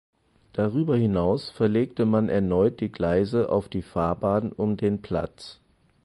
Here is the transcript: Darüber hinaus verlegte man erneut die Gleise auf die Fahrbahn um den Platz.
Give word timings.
Darüber 0.53 0.95
hinaus 0.97 1.51
verlegte 1.51 2.07
man 2.07 2.27
erneut 2.27 2.79
die 2.79 2.91
Gleise 2.91 3.49
auf 3.49 3.69
die 3.69 3.83
Fahrbahn 3.83 4.51
um 4.51 4.75
den 4.75 5.03
Platz. 5.03 5.59